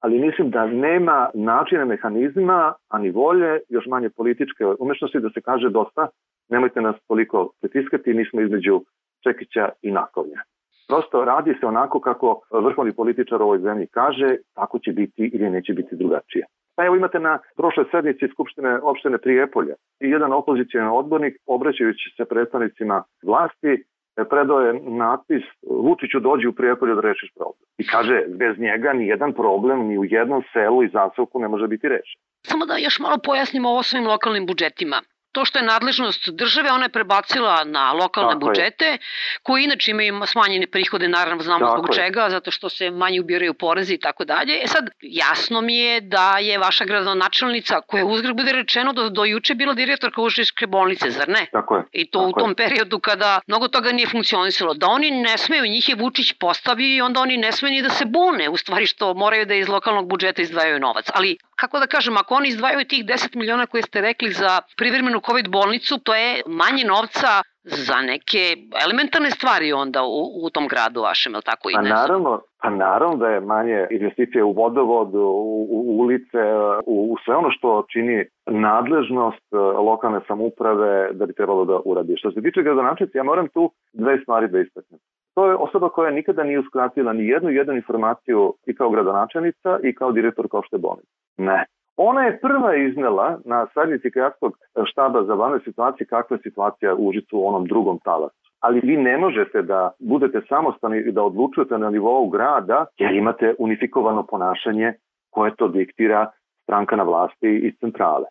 ali 0.00 0.18
mislim 0.18 0.50
da 0.50 0.66
nema 0.66 1.30
načina, 1.34 1.84
mehanizma, 1.84 2.72
a 2.88 2.98
ni 2.98 3.10
volje, 3.10 3.60
još 3.68 3.86
manje 3.86 4.10
političke 4.10 4.66
umešnosti 4.78 5.20
da 5.20 5.30
se 5.30 5.40
kaže 5.40 5.68
dosta, 5.68 6.08
nemojte 6.48 6.80
nas 6.80 6.96
toliko 7.08 7.50
pritiskati, 7.60 8.14
mi 8.14 8.24
smo 8.24 8.40
između 8.40 8.80
Čekića 9.22 9.68
i 9.82 9.90
Nakovnja. 9.90 10.40
Prosto 10.88 11.24
radi 11.24 11.54
se 11.60 11.66
onako 11.66 12.00
kako 12.00 12.40
vrhovni 12.50 12.92
političar 12.92 13.42
u 13.42 13.44
ovoj 13.44 13.58
zemlji 13.58 13.86
kaže, 13.86 14.36
tako 14.54 14.78
će 14.78 14.92
biti 14.92 15.30
ili 15.34 15.50
neće 15.50 15.72
biti 15.72 15.96
drugačije. 15.96 16.44
Pa 16.76 16.84
evo 16.84 16.96
imate 16.96 17.18
na 17.18 17.38
prošle 17.56 17.84
sednici 17.90 18.28
Skupštine 18.32 18.78
opštine 18.82 19.18
Prijepolje 19.18 19.74
i 20.00 20.10
jedan 20.10 20.32
opozicijan 20.32 20.88
odbornik 20.88 21.36
obraćajući 21.46 22.14
se 22.16 22.24
predstavnicima 22.24 23.04
vlasti 23.22 23.84
predao 24.30 24.60
je 24.60 24.80
natpis 24.82 25.42
Vučiću 25.86 26.20
dođi 26.20 26.46
u 26.46 26.52
Prijepolje 26.52 26.94
da 26.94 27.00
rešiš 27.00 27.30
problem. 27.34 27.64
I 27.78 27.86
kaže, 27.86 28.24
bez 28.28 28.58
njega 28.58 28.92
ni 28.92 29.06
jedan 29.06 29.32
problem 29.32 29.86
ni 29.88 29.98
u 29.98 30.04
jednom 30.04 30.42
selu 30.52 30.82
i 30.82 30.88
zasavku 30.88 31.38
ne 31.38 31.48
može 31.48 31.66
biti 31.68 31.88
rešen. 31.88 32.20
Samo 32.46 32.66
da 32.66 32.76
još 32.76 32.98
malo 33.00 33.16
pojasnimo 33.24 33.68
ovo 33.68 33.82
svojim 33.82 34.06
lokalnim 34.06 34.46
budžetima 34.46 35.02
to 35.32 35.44
što 35.44 35.58
je 35.58 35.64
nadležnost 35.64 36.28
države, 36.28 36.72
ona 36.72 36.84
je 36.84 36.88
prebacila 36.88 37.64
na 37.64 37.92
lokalne 37.92 38.32
Tako 38.32 38.46
budžete, 38.46 38.84
je. 38.84 38.98
koji 39.42 39.64
inače 39.64 39.90
imaju 39.90 40.22
smanjene 40.26 40.66
prihode, 40.66 41.08
naravno 41.08 41.42
znamo 41.42 41.66
Tako 41.66 41.78
zbog 41.78 41.88
je. 41.90 41.94
čega, 41.94 42.30
zato 42.30 42.50
što 42.50 42.68
se 42.68 42.90
manje 42.90 43.20
ubiraju 43.20 43.54
porezi 43.54 43.94
i 43.94 43.98
tako 43.98 44.24
dalje. 44.24 44.60
E 44.62 44.66
sad, 44.66 44.90
jasno 45.00 45.60
mi 45.60 45.76
je 45.76 46.00
da 46.00 46.38
je 46.38 46.58
vaša 46.58 46.84
gradonačelnica, 46.84 47.80
koja 47.80 47.98
je 48.00 48.04
uzgled 48.04 48.36
bude 48.36 48.52
rečeno 48.52 48.92
do, 48.92 49.08
do 49.08 49.24
juče 49.24 49.54
bila 49.54 49.74
direktorka 49.74 50.22
Užičke 50.22 50.66
bolnice, 50.66 51.10
zar 51.10 51.28
ne? 51.28 51.46
Tako 51.52 51.76
je. 51.76 51.82
I 51.92 52.10
to 52.10 52.18
Tako 52.18 52.28
u 52.28 52.32
tom 52.32 52.50
je. 52.50 52.54
periodu 52.56 52.98
kada 52.98 53.40
mnogo 53.46 53.68
toga 53.68 53.92
nije 53.92 54.08
funkcionisalo. 54.08 54.74
Da 54.74 54.86
oni 54.86 55.10
ne 55.10 55.38
smeju, 55.38 55.66
njih 55.66 55.88
je 55.88 55.94
Vučić 55.94 56.32
postavio 56.32 56.96
i 56.96 57.00
onda 57.00 57.20
oni 57.20 57.36
ne 57.36 57.52
smeju 57.52 57.72
ni 57.72 57.82
da 57.82 57.90
se 57.90 58.04
bune, 58.04 58.48
u 58.48 58.56
stvari 58.56 58.86
što 58.86 59.14
moraju 59.14 59.46
da 59.46 59.54
iz 59.54 59.68
lokalnog 59.68 60.08
budžeta 60.08 60.42
izdvajaju 60.42 60.80
novac. 60.80 61.06
Ali, 61.14 61.36
kako 61.56 61.78
da 61.78 61.86
kažem, 61.86 62.16
ako 62.16 62.34
oni 62.34 62.48
izdvajaju 62.48 62.84
tih 62.84 63.04
10 63.04 63.36
miliona 63.36 63.66
koje 63.66 63.82
ste 63.82 64.00
rekli 64.00 64.32
za 64.32 64.60
privremenu 64.76 65.20
COVID 65.26 65.48
bolnicu, 65.50 65.98
to 66.04 66.14
je 66.14 66.42
manje 66.46 66.84
novca 66.84 67.30
za 67.64 67.98
neke 68.12 68.42
elementarne 68.84 69.30
stvari 69.30 69.72
onda 69.72 70.02
u, 70.02 70.46
u 70.46 70.50
tom 70.50 70.66
gradu 70.68 71.00
vašem, 71.00 71.32
ili 71.32 71.42
tako? 71.42 71.70
I 71.70 71.74
pa 71.74 71.82
naravno, 71.82 72.40
pa 72.62 72.70
naravno 72.70 73.16
da 73.16 73.28
je 73.28 73.40
manje 73.40 73.86
investicije 73.90 74.44
u 74.44 74.52
vodovod, 74.52 75.14
u, 75.14 75.66
u 75.70 75.98
ulice, 76.02 76.42
u, 76.86 77.12
u 77.12 77.16
sve 77.24 77.36
ono 77.36 77.50
što 77.50 77.86
čini 77.92 78.24
nadležnost 78.46 79.46
e, 79.52 79.56
lokalne 79.56 80.20
samuprave 80.28 81.12
da 81.12 81.26
bi 81.26 81.32
trebalo 81.32 81.64
da 81.64 81.80
uradi. 81.84 82.16
Što 82.16 82.32
se 82.32 82.42
tiče 82.42 82.62
gradonačnici, 82.62 83.18
ja 83.18 83.22
moram 83.22 83.48
tu 83.48 83.70
dve 83.92 84.18
stvari 84.22 84.48
da 84.48 84.60
istaknem. 84.60 85.00
To 85.34 85.46
je 85.46 85.54
osoba 85.54 85.88
koja 85.88 86.10
nikada 86.10 86.44
nije 86.44 86.58
uskratila 86.58 87.12
ni 87.12 87.26
jednu 87.26 87.50
jednu 87.50 87.74
informaciju 87.74 88.54
i 88.66 88.74
kao 88.74 88.90
gradonačelnica 88.90 89.78
i 89.82 89.94
kao 89.94 90.12
direktor 90.12 90.48
kao 90.50 90.62
što 90.62 90.76
je 90.76 90.80
bolnica. 90.80 91.12
Ne. 91.36 91.64
Ona 91.96 92.22
je 92.22 92.40
prva 92.40 92.76
iznela 92.76 93.38
na 93.44 93.66
sednici 93.74 94.10
Kratskog 94.10 94.52
štaba 94.90 95.24
za 95.24 95.34
vanne 95.34 95.58
situacije 95.64 96.06
kakva 96.06 96.36
je 96.36 96.42
situacija 96.42 96.94
u 96.94 97.08
Užicu 97.08 97.38
u 97.38 97.46
onom 97.46 97.66
drugom 97.66 97.98
talasu. 98.04 98.36
Ali 98.60 98.80
vi 98.80 98.96
ne 98.96 99.18
možete 99.18 99.62
da 99.62 99.90
budete 99.98 100.40
samostani 100.48 100.98
i 100.98 101.12
da 101.12 101.22
odlučujete 101.22 101.78
na 101.78 101.90
nivou 101.90 102.28
grada 102.28 102.86
jer 102.98 103.14
imate 103.14 103.54
unifikovano 103.58 104.26
ponašanje 104.26 104.92
koje 105.30 105.56
to 105.56 105.68
diktira 105.68 106.30
stranka 106.62 106.96
na 106.96 107.02
vlasti 107.02 107.58
iz 107.58 107.74
centrale. 107.80 108.24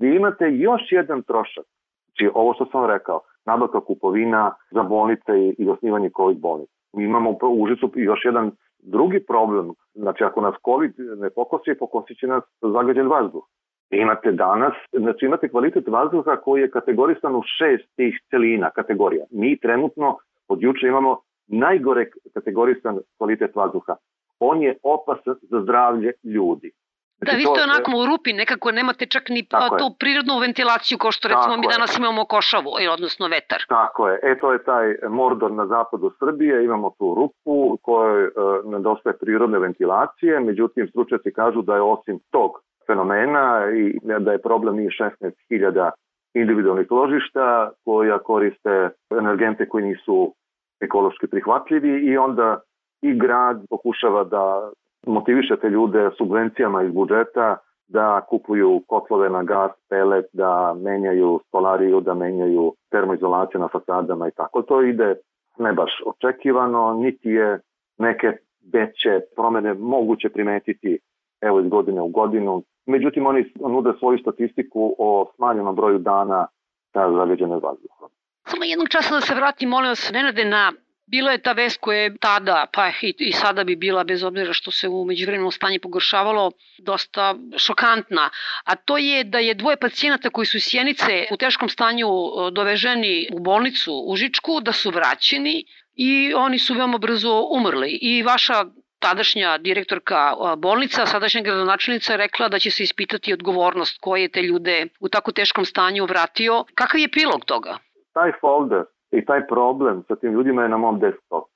Vi 0.00 0.16
imate 0.16 0.44
još 0.50 0.82
jedan 0.90 1.22
trošak, 1.22 1.64
znači 2.04 2.30
ovo 2.34 2.54
što 2.54 2.66
sam 2.66 2.86
rekao, 2.86 3.20
nabavka 3.46 3.80
kupovina 3.80 4.54
za 4.70 4.82
bolnice 4.82 5.32
i 5.58 5.68
osnivanje 5.68 6.10
COVID 6.16 6.38
bolnice. 6.40 6.72
Mi 6.92 7.04
imamo 7.04 7.30
u 7.30 7.62
Užicu 7.62 7.90
još 7.94 8.24
jedan 8.24 8.50
drugi 8.82 9.20
problem, 9.26 9.72
znači 9.94 10.24
ako 10.24 10.40
nas 10.40 10.54
COVID 10.64 10.92
ne 10.98 11.30
pokosi, 11.30 11.78
pokosit 11.78 12.18
će 12.18 12.26
nas 12.26 12.44
zagađen 12.60 13.08
vazduh. 13.08 13.44
Imate 13.90 14.32
danas, 14.32 14.72
znači 14.92 15.26
imate 15.26 15.48
kvalitet 15.48 15.88
vazduha 15.88 16.36
koji 16.36 16.60
je 16.60 16.70
kategorisan 16.70 17.36
u 17.36 17.42
šest 17.58 17.96
tih 17.96 18.20
celina 18.30 18.70
kategorija. 18.70 19.24
Mi 19.30 19.58
trenutno 19.58 20.16
od 20.48 20.62
juče 20.62 20.86
imamo 20.86 21.20
najgore 21.46 22.10
kategorisan 22.34 22.98
kvalitet 23.18 23.56
vazduha. 23.56 23.96
On 24.40 24.62
je 24.62 24.78
opasan 24.82 25.34
za 25.42 25.60
zdravlje 25.62 26.12
ljudi. 26.24 26.70
Znači, 27.18 27.36
da, 27.36 27.36
vi 27.36 27.44
ste 27.44 27.62
onako 27.68 27.90
u 28.00 28.06
rupi, 28.06 28.32
nekako 28.32 28.72
nemate 28.72 29.06
čak 29.06 29.28
ni 29.28 29.42
pa, 29.50 29.68
tu 29.78 29.86
prirodnu 29.98 30.38
ventilaciju 30.38 30.98
kao 30.98 31.12
što 31.12 31.28
recimo 31.28 31.54
Tako 31.54 31.60
mi 31.60 31.66
je. 31.66 31.72
danas 31.76 31.98
imamo 31.98 32.24
košavu, 32.24 32.70
odnosno 32.92 33.26
vetar. 33.28 33.60
Tako 33.68 34.08
je, 34.08 34.20
e 34.22 34.38
to 34.40 34.52
je 34.52 34.64
taj 34.64 34.86
mordor 35.08 35.50
na 35.52 35.66
zapadu 35.66 36.10
Srbije, 36.18 36.64
imamo 36.64 36.90
tu 36.98 37.14
rupu 37.18 37.78
kojoj 37.82 38.24
e, 38.24 38.30
nedostaje 38.64 39.18
prirodne 39.18 39.58
ventilacije, 39.58 40.40
međutim 40.40 40.88
stručnjaci 40.88 41.32
kažu 41.32 41.62
da 41.62 41.74
je 41.74 41.82
osim 41.82 42.18
tog 42.30 42.50
fenomena 42.86 43.62
i 43.76 43.98
da 44.18 44.32
je 44.32 44.42
problem 44.42 44.80
i 44.80 44.86
16.000 44.86 45.90
individualnih 46.34 46.90
ložišta 46.90 47.70
koja 47.84 48.18
koriste 48.18 48.90
energente 49.10 49.68
koji 49.68 49.84
nisu 49.84 50.34
ekološki 50.80 51.26
prihvatljivi 51.26 52.06
i 52.06 52.16
onda 52.16 52.60
i 53.02 53.18
grad 53.18 53.62
pokušava 53.70 54.24
da 54.24 54.70
motivišete 55.08 55.68
ljude 55.68 56.10
subvencijama 56.18 56.82
iz 56.82 56.92
budžeta 56.92 57.56
da 57.88 58.20
kupuju 58.28 58.82
kotlove 58.86 59.28
na 59.28 59.42
gas, 59.42 59.70
pelet, 59.88 60.26
da 60.32 60.74
menjaju 60.74 61.40
stolariju, 61.48 62.00
da 62.00 62.14
menjaju 62.14 62.74
termoizolaciju 62.90 63.60
na 63.60 63.68
fasadama 63.68 64.28
i 64.28 64.30
tako. 64.30 64.62
To 64.62 64.82
ide 64.82 65.14
ne 65.58 65.72
baš 65.72 65.90
očekivano, 66.06 66.94
niti 66.94 67.28
je 67.28 67.60
neke 67.98 68.32
veće 68.72 69.20
promene 69.36 69.74
moguće 69.74 70.28
primetiti 70.28 70.98
evo 71.40 71.60
iz 71.60 71.68
godine 71.68 72.00
u 72.00 72.08
godinu. 72.08 72.62
Međutim, 72.86 73.26
oni 73.26 73.52
nude 73.54 73.92
svoju 73.98 74.18
statistiku 74.18 74.94
o 74.98 75.30
smanjenom 75.36 75.76
broju 75.76 75.98
dana 75.98 76.46
sa 76.92 77.12
zagađene 77.12 77.54
vazduhom. 77.54 78.08
Samo 78.46 78.64
jednog 78.64 78.88
časa 78.88 79.14
da 79.14 79.20
se 79.20 79.34
vratim, 79.34 79.68
molim 79.68 79.88
vas, 79.88 80.10
Nenade, 80.12 80.44
na 80.44 80.72
Bila 81.10 81.32
je 81.32 81.42
ta 81.42 81.52
vest 81.52 81.80
koja 81.80 82.00
je 82.00 82.16
tada, 82.20 82.66
pa 82.72 82.88
i, 83.02 83.14
i 83.18 83.32
sada 83.32 83.64
bi 83.64 83.76
bila, 83.76 84.04
bez 84.04 84.22
obzira 84.22 84.52
što 84.52 84.70
se 84.70 84.88
u 84.88 85.04
međuvremenu 85.04 85.50
stanje 85.50 85.78
pogoršavalo, 85.80 86.50
dosta 86.78 87.34
šokantna. 87.56 88.30
A 88.64 88.76
to 88.76 88.98
je 88.98 89.24
da 89.24 89.38
je 89.38 89.54
dvoje 89.54 89.76
pacijenata 89.76 90.30
koji 90.30 90.46
su 90.46 90.56
iz 90.56 90.64
Sjenice 90.64 91.26
u 91.30 91.36
teškom 91.36 91.68
stanju 91.68 92.08
doveženi 92.52 93.28
u 93.32 93.38
bolnicu 93.38 93.94
u 94.06 94.16
Žičku, 94.16 94.60
da 94.60 94.72
su 94.72 94.90
vraćeni 94.90 95.64
i 95.94 96.34
oni 96.34 96.58
su 96.58 96.74
veoma 96.74 96.98
brzo 96.98 97.46
umrli. 97.50 97.98
I 98.02 98.22
vaša 98.22 98.64
tadašnja 98.98 99.58
direktorka 99.58 100.34
bolnica, 100.56 101.06
sadašnja 101.06 101.42
gradonačelnica 101.42 102.12
je 102.12 102.16
rekla 102.16 102.48
da 102.48 102.58
će 102.58 102.70
se 102.70 102.82
ispitati 102.82 103.32
odgovornost 103.32 103.98
koje 104.00 104.22
je 104.22 104.28
te 104.28 104.42
ljude 104.42 104.86
u 105.00 105.08
tako 105.08 105.32
teškom 105.32 105.64
stanju 105.64 106.04
vratio. 106.04 106.64
Kakav 106.74 107.00
je 107.00 107.08
pilog 107.08 107.44
toga? 107.44 107.78
Taj 108.12 108.32
folder 108.40 108.84
i 109.10 109.24
taj 109.24 109.46
problem 109.46 110.02
sa 110.08 110.16
tim 110.16 110.32
ljudima 110.32 110.62
je 110.62 110.68
na 110.68 110.76
mom 110.76 110.98
desktopu. 110.98 111.48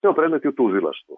Ceo 0.00 0.12
predmet 0.12 0.44
je 0.44 0.48
u 0.48 0.54
tužilaštvu. 0.54 1.16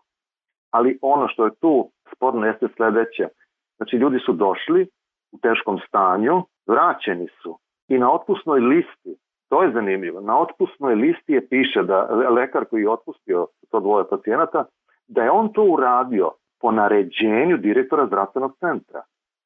Ali 0.71 0.99
ono 1.03 1.29
što 1.29 1.45
je 1.45 1.55
tu 1.61 1.91
sporno 2.15 2.47
jeste 2.47 2.69
sledeće. 2.77 3.29
Znači, 3.77 3.97
ljudi 3.97 4.19
su 4.27 4.33
došli 4.33 4.89
u 5.33 5.39
teškom 5.39 5.79
stanju, 5.89 6.43
vraćeni 6.67 7.29
su 7.43 7.59
i 7.89 7.99
na 7.99 8.13
otpusnoj 8.13 8.61
listi, 8.61 9.17
to 9.49 9.63
je 9.63 9.73
zanimljivo, 9.73 10.21
na 10.21 10.41
otpusnoj 10.41 10.95
listi 10.95 11.33
je 11.33 11.49
piše 11.49 11.83
da 11.83 12.03
lekar 12.31 12.65
koji 12.65 12.83
je 12.83 12.91
otpustio 12.91 13.47
to 13.71 13.81
dvoje 13.81 14.09
pacijenata, 14.11 14.65
da 15.09 15.23
je 15.23 15.31
on 15.31 15.53
to 15.53 15.63
uradio 15.63 16.31
po 16.61 16.71
naređenju 16.71 17.57
direktora 17.57 18.07
zdravstvenog 18.07 18.57
centra. 18.61 19.03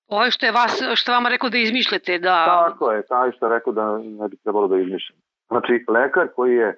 Ovo 0.08 0.30
što 0.30 0.46
je 0.46 0.52
vas, 0.52 0.82
što 0.94 1.12
vama 1.12 1.28
rekao 1.28 1.50
da 1.50 1.58
izmišljate, 1.58 2.18
da... 2.18 2.44
Tako 2.44 2.92
je, 2.92 3.06
taj 3.06 3.32
što 3.32 3.46
je 3.46 3.50
rekao 3.50 3.72
da 3.72 3.98
ne 3.98 4.28
bi 4.28 4.36
trebalo 4.36 4.68
da 4.68 4.78
izmišljam. 4.78 5.18
Znači, 5.52 5.84
lekar 5.88 6.28
koji 6.36 6.54
je 6.56 6.68
e, 6.68 6.76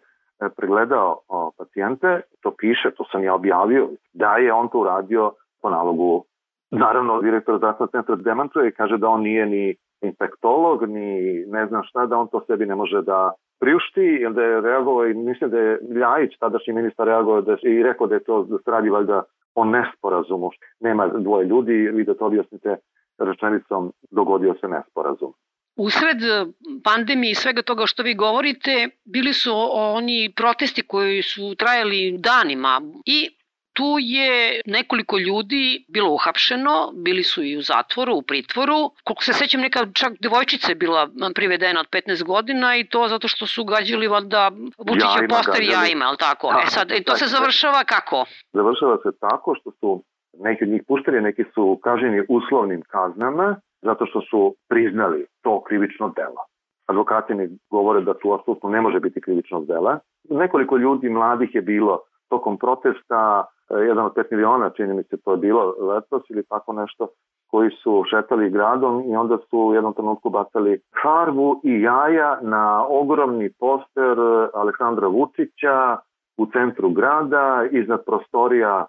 pregledao 0.56 1.20
pacijente, 1.58 2.20
to 2.42 2.50
piše, 2.58 2.90
to 2.96 3.04
sam 3.12 3.24
ja 3.24 3.34
objavio, 3.34 3.88
da 4.12 4.36
je 4.36 4.52
on 4.52 4.68
to 4.68 4.78
uradio 4.78 5.32
po 5.62 5.70
nalogu. 5.70 6.24
Naravno, 6.70 7.20
direktor 7.22 7.58
zdravstvenog 7.58 7.90
centra 7.90 8.16
demantuje 8.16 8.68
i 8.68 8.72
kaže 8.72 8.98
da 8.98 9.08
on 9.08 9.22
nije 9.22 9.46
ni 9.46 9.76
infektolog, 10.02 10.88
ni 10.88 11.08
ne 11.46 11.66
znam 11.66 11.82
šta, 11.82 12.06
da 12.06 12.18
on 12.18 12.28
to 12.28 12.40
sebi 12.46 12.66
ne 12.66 12.74
može 12.74 13.02
da 13.02 13.32
priušti, 13.60 14.00
jer 14.00 14.32
da 14.32 14.42
je 14.42 14.60
reagovao 14.60 15.06
i 15.06 15.14
mislim 15.14 15.50
da 15.50 15.58
je 15.58 15.78
Ljajić, 15.94 16.38
tadašnji 16.38 16.72
ministar, 16.72 17.06
reagovao 17.06 17.40
da, 17.40 17.56
i 17.62 17.82
rekao 17.82 18.06
da 18.06 18.14
je 18.14 18.24
to 18.24 18.42
da 18.42 18.58
se 18.58 18.70
radi 18.70 18.90
valjda 18.90 19.22
o 19.54 19.64
nesporazumu. 19.64 20.50
Nema 20.80 21.06
dvoje 21.06 21.44
ljudi, 21.46 21.72
vi 21.72 22.04
da 22.04 22.14
to 22.14 22.26
objasnite 22.26 22.76
rečenicom, 23.18 23.92
dogodio 24.10 24.54
se 24.60 24.68
nesporazum. 24.68 25.32
Usred 25.76 26.22
e, 26.22 26.46
pandemije 26.84 27.30
i 27.30 27.34
svega 27.34 27.62
toga 27.62 27.86
što 27.86 28.02
vi 28.02 28.14
govorite, 28.14 28.88
bili 29.04 29.32
su 29.32 29.52
oni 29.70 30.32
protesti 30.36 30.82
koji 30.82 31.22
su 31.22 31.54
trajali 31.54 32.16
danima 32.18 32.80
i 33.06 33.30
tu 33.74 33.96
je 34.00 34.60
nekoliko 34.66 35.18
ljudi 35.18 35.84
bilo 35.88 36.10
uhapšeno, 36.10 36.92
bili 36.94 37.22
su 37.22 37.42
i 37.42 37.56
u 37.56 37.62
zatvoru, 37.62 38.14
u 38.14 38.22
pritvoru. 38.22 38.90
Koliko 39.04 39.22
se 39.22 39.32
sećam, 39.32 39.60
neka 39.60 39.86
čak 39.94 40.12
devojčica 40.20 40.70
je 40.70 40.74
bila 40.74 41.08
privedena 41.34 41.80
od 41.80 41.88
15 41.90 42.24
godina 42.24 42.76
i 42.76 42.84
to 42.84 43.08
zato 43.08 43.28
što 43.28 43.46
su 43.46 43.64
gađali 43.64 44.08
valjda 44.08 44.50
Vučića 44.88 45.20
poster 45.28 45.62
jajima, 45.62 46.04
ali 46.04 46.16
tako? 46.18 46.52
Da, 46.52 46.62
e 46.66 46.66
sad, 46.66 46.88
to 47.06 47.16
se 47.16 47.26
završava 47.26 47.84
kako? 47.84 48.24
Završava 48.52 48.96
se 49.02 49.18
tako 49.20 49.54
što 49.60 49.70
su 49.70 50.04
neki 50.38 50.64
od 50.64 50.70
njih 50.70 50.82
pušteni, 50.88 51.20
neki 51.20 51.44
su 51.54 51.80
kaženi 51.82 52.22
uslovnim 52.28 52.82
kaznama, 52.82 53.56
zato 53.84 54.06
što 54.06 54.20
su 54.20 54.54
priznali 54.68 55.26
to 55.42 55.60
krivično 55.60 56.12
delo. 56.16 56.42
Advokati 56.86 57.34
mi 57.34 57.48
govore 57.70 58.00
da 58.00 58.14
tu 58.14 58.32
apsolutno 58.32 58.70
ne 58.70 58.80
može 58.80 59.00
biti 59.00 59.20
krivičnog 59.20 59.66
dela. 59.66 59.98
Nekoliko 60.30 60.76
ljudi 60.76 61.08
mladih 61.08 61.54
je 61.54 61.62
bilo 61.62 62.00
tokom 62.28 62.58
protesta, 62.58 63.44
e, 63.70 63.74
jedan 63.74 64.04
od 64.04 64.14
5 64.14 64.24
miliona, 64.30 64.70
čini 64.70 64.94
mi 64.94 65.02
se 65.02 65.16
to 65.24 65.30
je 65.30 65.36
bilo 65.36 65.74
letos 65.80 66.22
ili 66.30 66.44
tako 66.44 66.72
nešto, 66.72 67.08
koji 67.50 67.70
su 67.70 68.04
šetali 68.10 68.50
gradom 68.50 69.02
i 69.10 69.16
onda 69.16 69.38
su 69.50 69.58
u 69.58 69.74
jednom 69.74 69.94
trenutku 69.94 70.30
bacali 70.30 70.80
farbu 71.02 71.60
i 71.64 71.80
jaja 71.80 72.38
na 72.42 72.86
ogromni 72.88 73.50
poster 73.60 74.16
Aleksandra 74.54 75.08
Vučića 75.08 75.98
u 76.36 76.46
centru 76.46 76.90
grada 76.90 77.64
iznad 77.70 78.04
prostorija 78.04 78.86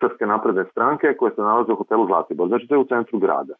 Srpske 0.00 0.26
napredne 0.26 0.64
stranke 0.64 1.16
koje 1.18 1.34
se 1.34 1.40
nalaze 1.40 1.72
u 1.72 1.76
hotelu 1.76 2.06
Zlatibor. 2.06 2.48
Znači 2.48 2.66
to 2.66 2.74
je 2.74 2.78
u 2.78 2.84
centru 2.84 3.18
grada. 3.18 3.54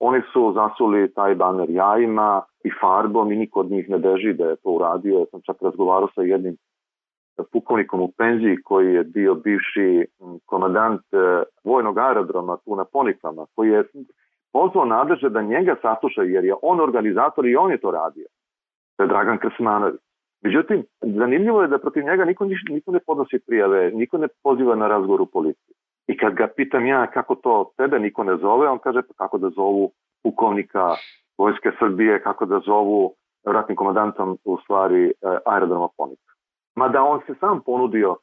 Oni 0.00 0.22
su 0.32 0.52
zasuli 0.52 1.12
taj 1.14 1.34
baner 1.34 1.70
jajima 1.70 2.42
i 2.64 2.70
farbom 2.80 3.32
i 3.32 3.36
niko 3.36 3.60
od 3.60 3.70
njih 3.70 3.88
ne 3.88 3.98
beži 3.98 4.32
da 4.32 4.44
je 4.44 4.56
to 4.56 4.70
uradio. 4.70 5.18
Ja 5.18 5.26
sam 5.30 5.40
čak 5.46 5.56
razgovarao 5.62 6.08
sa 6.14 6.22
jednim 6.22 6.56
pukovnikom 7.52 8.00
u 8.00 8.12
penziji 8.18 8.56
koji 8.64 8.94
je 8.94 9.04
bio 9.04 9.34
bivši 9.34 10.06
komandant 10.46 11.00
e, 11.12 11.42
vojnog 11.64 11.98
aerodroma 11.98 12.56
tu 12.56 12.76
na 12.76 12.84
Ponikvama, 12.84 13.46
koji 13.54 13.70
je 13.70 13.84
pozvao 14.52 14.84
nadleže 14.84 15.28
da 15.28 15.42
njega 15.42 15.76
saslušaju 15.82 16.30
jer 16.30 16.44
je 16.44 16.54
on 16.62 16.80
organizator 16.80 17.46
i 17.46 17.56
on 17.56 17.70
je 17.70 17.80
to 17.80 17.90
radio. 17.90 18.26
To 18.96 19.02
je 19.02 19.06
Dragan 19.06 19.38
Krsmanović. 19.38 20.00
Međutim, 20.42 20.84
zanimljivo 21.00 21.62
je 21.62 21.68
da 21.68 21.78
protiv 21.78 22.04
njega 22.04 22.24
niko, 22.24 22.44
niko 22.70 22.92
ne 22.92 23.00
podnosi 23.06 23.38
prijave, 23.46 23.90
niko 23.90 24.18
ne 24.18 24.28
poziva 24.42 24.74
na 24.74 24.88
razgovor 24.88 25.20
u 25.20 25.26
policiji. 25.26 25.74
I 26.06 26.16
kad 26.16 26.34
ga 26.34 26.48
pitam 26.56 26.86
ja 26.86 27.06
kako 27.06 27.34
to 27.34 27.72
tebe 27.76 27.98
niko 27.98 28.24
ne 28.24 28.36
zove, 28.36 28.68
on 28.68 28.78
kaže 28.78 29.02
pa 29.02 29.14
kako 29.14 29.38
da 29.38 29.50
zovu 29.50 29.92
pukovnika 30.22 30.94
Vojske 31.38 31.70
Srbije, 31.78 32.22
kako 32.22 32.46
da 32.46 32.60
zovu 32.66 33.14
ratnim 33.44 33.76
komandantom 33.76 34.38
u 34.44 34.58
stvari 34.64 35.04
e, 35.04 35.12
aerodroma 35.46 35.88
Ponika. 35.96 36.32
Mada 36.76 37.02
on 37.02 37.20
se 37.26 37.34
sam 37.40 37.60
ponudio 37.66 38.16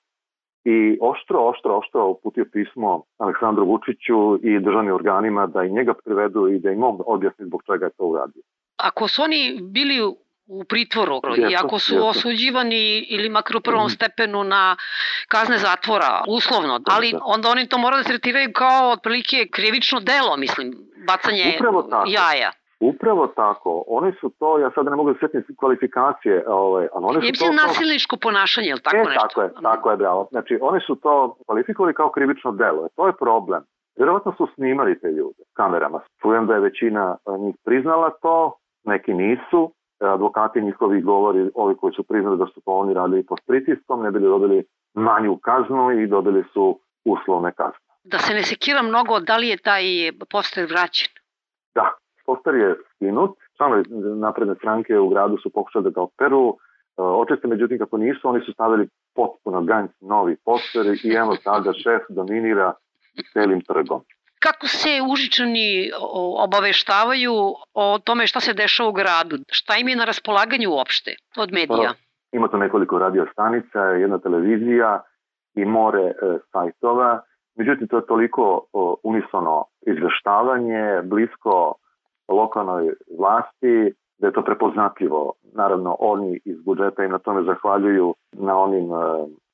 i 0.65 0.97
oštro, 1.01 1.39
oštro, 1.49 1.77
oštro 1.77 2.07
uputio 2.07 2.45
pismo 2.51 3.03
Aleksandru 3.17 3.65
Vučiću 3.65 4.39
i 4.43 4.59
državnim 4.59 4.93
organima 4.93 5.47
da 5.47 5.63
i 5.63 5.71
njega 5.71 5.93
privedu 6.05 6.47
i 6.47 6.59
da 6.59 6.71
im 6.71 6.83
on 6.83 6.99
objasni 7.05 7.45
zbog 7.45 7.63
čega 7.63 7.85
je 7.85 7.91
to 7.97 8.05
uradio. 8.05 8.41
Ako 8.77 9.07
su 9.07 9.21
oni 9.21 9.59
bili 9.61 10.15
u 10.47 10.63
pritvoru 10.63 11.21
i 11.49 11.55
ako 11.55 11.79
su 11.79 12.07
osuđivani 12.07 13.05
ili 13.09 13.29
makar 13.29 13.57
u 13.57 13.61
prvom 13.61 13.85
mhm. 13.85 13.93
stepenu 13.93 14.43
na 14.43 14.75
kazne 15.27 15.57
zatvora, 15.57 16.23
uslovno, 16.27 16.79
ali 16.91 17.11
da. 17.11 17.19
onda 17.25 17.49
oni 17.49 17.69
to 17.69 17.77
moraju 17.77 18.03
da 18.03 18.09
tretiraju 18.09 18.49
kao 18.53 18.91
otprilike 18.91 19.47
krivično 19.51 19.99
delo, 19.99 20.37
mislim, 20.37 20.73
bacanje 21.07 21.59
jaja. 22.07 22.51
Upravo 22.79 23.27
tako. 23.27 23.83
Oni 23.87 24.13
su 24.21 24.29
to, 24.39 24.59
ja 24.59 24.71
sad 24.75 24.85
ne 24.85 24.95
mogu 24.95 25.13
da 25.13 25.19
sjetim 25.19 25.43
kvalifikacije, 25.59 26.43
ovaj, 26.47 26.87
ali 26.93 27.05
oni 27.05 27.35
su 27.35 27.45
to... 27.45 27.51
nasilničko 27.51 28.17
ponašanje, 28.17 28.69
ili 28.69 28.81
tako 28.81 28.97
e, 28.97 29.03
nešto? 29.03 29.27
Tako 29.27 29.41
je, 29.41 29.49
tako 29.61 29.91
je, 29.91 29.97
bravo. 29.97 30.27
Znači, 30.31 30.57
oni 30.61 30.81
su 30.87 30.95
to 30.95 31.35
kvalifikovali 31.45 31.93
kao 31.93 32.11
krivično 32.11 32.51
delo. 32.51 32.87
To 32.95 33.07
je 33.07 33.13
problem. 33.13 33.63
Vjerovatno 33.97 34.33
su 34.37 34.47
snimali 34.55 34.99
te 34.99 35.07
ljude 35.07 35.43
kamerama. 35.53 35.99
Čujem 36.21 36.47
da 36.47 36.53
je 36.53 36.59
većina 36.59 37.17
njih 37.39 37.55
priznala 37.65 38.09
to, 38.21 38.57
neki 38.83 39.13
nisu, 39.13 39.71
advokati 40.07 40.61
njihovi 40.61 41.01
govori, 41.01 41.49
ovi 41.55 41.75
koji 41.75 41.93
su 41.93 42.03
priznali 42.03 42.37
da 42.37 42.45
su 42.45 42.61
to 42.61 42.71
oni 42.71 42.93
radili 42.93 43.25
pod 43.25 43.39
pritiskom, 43.47 44.03
ne 44.03 44.11
bili 44.11 44.23
dobili 44.23 44.63
manju 44.93 45.37
kaznu 45.37 45.91
i 45.91 46.07
dobili 46.07 46.43
su 46.53 46.79
uslovne 47.05 47.51
kazne. 47.51 47.79
Da 48.03 48.17
se 48.17 48.33
ne 48.33 48.43
sekira 48.43 48.81
mnogo, 48.81 49.19
da 49.19 49.37
li 49.37 49.47
je 49.47 49.57
taj 49.57 49.83
poster 50.31 50.65
vraćen? 50.69 51.09
Da, 51.75 51.91
poster 52.25 52.55
je 52.55 52.75
skinut. 52.95 53.37
Članovi 53.57 53.83
napredne 54.19 54.55
stranke 54.55 54.99
u 54.99 55.09
gradu 55.09 55.37
su 55.37 55.49
pokušali 55.49 55.83
da 55.83 55.89
ga 55.89 56.01
operu. 56.01 56.49
E, 56.49 57.01
očiste, 57.01 57.47
međutim, 57.47 57.77
kako 57.77 57.97
nisu, 57.97 58.29
oni 58.29 58.45
su 58.45 58.53
stavili 58.53 58.87
potpuno 59.15 59.61
ganj 59.61 59.87
novi 60.01 60.35
poster 60.45 60.85
i 61.03 61.13
evo 61.13 61.35
sada 61.35 61.73
šef 61.73 62.01
dominira 62.09 62.73
celim 63.33 63.61
trgom 63.61 64.01
kako 64.45 64.67
se 64.67 64.89
Užičani 65.11 65.91
obaveštavaju 66.45 67.33
o 67.73 67.99
tome 68.03 68.27
šta 68.27 68.39
se 68.39 68.53
dešava 68.53 68.89
u 68.89 68.93
gradu? 68.93 69.35
Šta 69.51 69.73
im 69.77 69.87
je 69.87 69.95
na 69.95 70.05
raspolaganju 70.05 70.69
uopšte 70.71 71.11
od 71.37 71.49
medija? 71.53 71.89
Ima 72.31 72.47
to 72.47 72.57
nekoliko 72.57 72.99
radio 72.99 73.27
stanica, 73.31 73.79
jedna 73.79 74.17
televizija 74.17 75.01
i 75.55 75.65
more 75.65 76.03
e, 76.03 76.13
sajtova. 76.51 77.21
Međutim, 77.55 77.87
to 77.87 77.97
je 77.97 78.05
toliko 78.05 78.65
o, 78.73 78.95
unisono 79.03 79.65
izveštavanje, 79.81 81.01
blisko 81.03 81.73
lokalnoj 82.27 82.93
vlasti, 83.19 83.93
da 84.17 84.27
je 84.27 84.33
to 84.33 84.41
prepoznatljivo. 84.41 85.33
Naravno, 85.53 85.95
oni 85.99 86.39
iz 86.45 86.57
budžeta 86.65 87.03
i 87.03 87.07
na 87.07 87.19
tome 87.19 87.43
zahvaljuju 87.43 88.15
na 88.31 88.57
onim 88.57 88.91
e, 88.91 88.95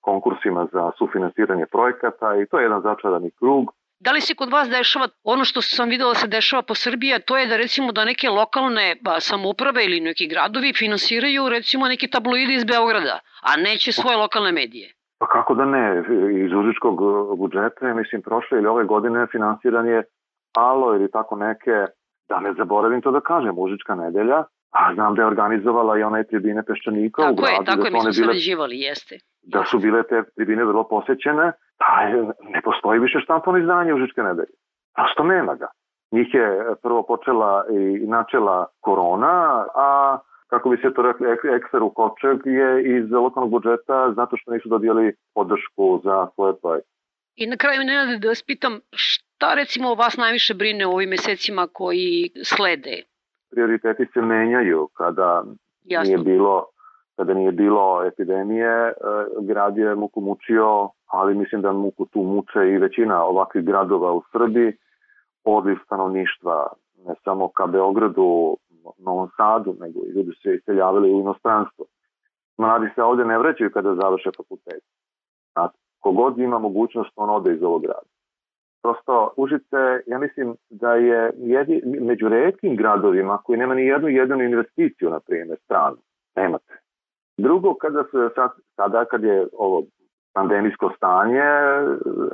konkursima 0.01 0.67
za 0.73 0.91
sufinansiranje 0.97 1.65
projekata 1.65 2.35
i 2.35 2.45
to 2.45 2.59
je 2.59 2.63
jedan 2.63 2.81
začarani 2.81 3.31
krug 3.31 3.78
Da 3.99 4.11
li 4.11 4.21
se 4.21 4.35
kod 4.35 4.49
vas 4.51 4.69
dešava 4.69 5.07
ono 5.23 5.45
što 5.45 5.61
sam 5.61 5.89
videla 5.89 6.13
da 6.13 6.19
se 6.19 6.27
dešava 6.27 6.61
po 6.61 6.75
Srbiji, 6.75 7.13
a 7.13 7.19
to 7.19 7.37
je 7.37 7.47
da 7.47 7.57
recimo 7.57 7.91
da 7.91 8.05
neke 8.05 8.29
lokalne 8.29 8.95
ba, 9.01 9.19
samouprave 9.19 9.85
ili 9.85 9.99
neki 9.99 10.27
gradovi 10.27 10.73
finansiraju 10.73 11.49
recimo 11.49 11.87
neke 11.87 12.07
tabloide 12.07 12.53
iz 12.53 12.63
Beograda, 12.65 13.19
a 13.41 13.57
neće 13.57 13.91
svoje 13.91 14.17
lokalne 14.17 14.51
medije? 14.51 14.93
Pa 15.19 15.27
kako 15.27 15.55
da 15.55 15.65
ne, 15.65 16.03
iz 16.45 16.51
užičkog 16.53 16.97
budžeta, 17.37 17.93
mislim, 17.93 18.21
prošle 18.21 18.57
ili 18.57 18.67
ove 18.67 18.83
godine 18.83 19.27
finansiran 19.31 19.87
je 19.87 20.03
Alo 20.57 20.95
ili 20.95 21.11
tako 21.11 21.35
neke, 21.35 21.85
da 22.29 22.39
ne 22.39 22.53
zaboravim 22.53 23.01
to 23.01 23.11
da 23.11 23.21
kažem, 23.21 23.57
Užička 23.57 23.95
nedelja, 23.95 24.43
a 24.71 24.93
znam 24.93 25.15
da 25.15 25.21
je 25.21 25.27
organizovala 25.27 25.97
i 25.97 26.03
one 26.03 26.23
tribine 26.23 26.63
Peščanika 26.63 27.21
tako 27.21 27.33
u 27.33 27.35
gradu. 27.35 27.53
Je, 27.53 27.65
tako 27.65 27.81
da 27.81 27.87
je, 27.87 27.91
mi 27.91 27.99
smo 27.99 28.11
bile, 28.11 28.13
sarađivali, 28.13 28.79
jeste. 28.79 29.17
Da 29.41 29.63
su 29.65 29.79
bile 29.79 30.03
te 30.03 30.23
tribine 30.35 30.65
vrlo 30.65 30.87
posećene, 30.87 31.51
pa 31.79 32.05
ne 32.49 32.61
postoji 32.61 32.99
više 32.99 33.19
štampano 33.19 33.57
izdanje 33.57 33.93
Užičke 33.93 34.21
nedelje. 34.21 34.55
Prosto 34.95 35.23
nema 35.23 35.55
ga. 35.55 35.67
Njih 36.11 36.33
je 36.33 36.75
prvo 36.81 37.03
počela 37.03 37.65
i 37.69 38.07
načela 38.07 38.65
korona, 38.79 39.65
a 39.75 40.17
kako 40.47 40.69
bi 40.69 40.77
se 40.77 40.93
to 40.93 41.01
rekli, 41.01 41.55
ekser 41.55 41.83
u 41.83 41.89
Kočeg 41.89 42.39
je 42.45 42.97
iz 42.97 43.11
lokalnog 43.11 43.51
budžeta 43.51 44.13
zato 44.15 44.37
što 44.37 44.51
nisu 44.51 44.69
dobijali 44.69 45.15
podršku 45.33 46.01
za 46.03 46.27
svoje 46.35 46.53
projekte. 46.61 46.89
I 47.35 47.47
na 47.47 47.57
kraju, 47.57 47.83
Nenade, 47.83 48.17
da 48.17 48.27
vas 48.27 48.43
pitam, 48.43 48.79
šta 48.91 49.53
recimo 49.53 49.95
vas 49.95 50.17
najviše 50.17 50.53
brine 50.53 50.87
u 50.87 50.91
ovim 50.91 51.09
mesecima 51.09 51.67
koji 51.73 52.31
slede? 52.43 53.03
Prioriteti 53.51 54.05
se 54.13 54.21
menjaju 54.21 54.87
kada 54.93 55.43
Jasno. 55.85 56.07
nije 56.07 56.17
bilo 56.17 56.65
kada 57.15 57.33
nije 57.33 57.51
bilo 57.51 58.05
epidemije, 58.05 58.87
e, 58.87 58.93
grad 59.41 59.77
je 59.77 59.95
muku 59.95 60.21
mučio, 60.21 60.89
ali 61.09 61.35
mislim 61.35 61.61
da 61.61 61.71
muku 61.71 62.05
tu 62.05 62.21
muče 62.21 62.69
i 62.69 62.77
većina 62.77 63.23
ovakvih 63.23 63.63
gradova 63.65 64.13
u 64.13 64.23
Srbiji, 64.31 64.73
odliv 65.43 65.77
stanovništva, 65.85 66.67
ne 67.07 67.13
samo 67.23 67.47
ka 67.47 67.67
Beogradu, 67.67 68.57
Novom 68.97 69.29
Sadu, 69.37 69.75
nego 69.79 69.99
i 69.99 70.11
ljudi 70.15 70.31
se 70.43 70.55
iseljavali 70.55 71.13
u 71.13 71.19
inostranstvo. 71.19 71.85
Mladi 72.57 72.89
se 72.95 73.03
ovde 73.03 73.25
ne 73.25 73.37
vraćaju 73.37 73.71
kada 73.71 73.95
završe 73.95 74.29
fakultet. 74.37 74.83
A 75.55 75.67
kogod 75.99 76.37
ima 76.37 76.59
mogućnost, 76.59 77.11
on 77.15 77.29
ode 77.29 77.53
iz 77.53 77.63
ovog 77.63 77.81
grada. 77.81 78.09
Prosto, 78.81 79.33
Užice, 79.37 80.01
ja 80.07 80.19
mislim 80.19 80.55
da 80.69 80.93
je 80.93 81.31
jedi, 81.37 81.81
među 81.85 82.27
redkim 82.27 82.75
gradovima 82.75 83.37
koji 83.37 83.59
nema 83.59 83.75
ni 83.75 83.85
jednu 83.85 84.07
jednu 84.07 84.43
investiciju, 84.43 85.09
na 85.09 85.19
primjer, 85.19 85.57
stranu. 85.65 85.97
Nemate. 86.35 86.73
Drugo, 87.37 87.73
kada 87.73 88.03
se 88.03 88.29
sad, 88.35 88.51
sada 88.75 89.05
kad 89.05 89.23
je 89.23 89.47
ovo 89.57 89.83
pandemijsko 90.39 90.91
stanje, 90.97 91.49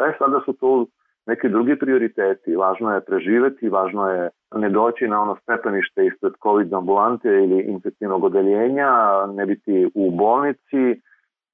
e, 0.07 0.11
sada 0.19 0.41
su 0.45 0.53
tu 0.53 0.87
neki 1.25 1.49
drugi 1.49 1.79
prioriteti. 1.79 2.55
Važno 2.55 2.93
je 2.93 3.05
preživeti, 3.05 3.69
važno 3.69 4.09
je 4.09 4.29
ne 4.55 4.69
doći 4.69 5.07
na 5.07 5.21
ono 5.21 5.35
stepenište 5.41 6.05
ispred 6.05 6.33
COVID 6.43 6.73
ambulante 6.73 7.29
ili 7.29 7.61
infektivnog 7.61 8.23
odeljenja, 8.23 8.91
ne 9.33 9.45
biti 9.45 9.89
u 9.95 10.11
bolnici, 10.11 11.01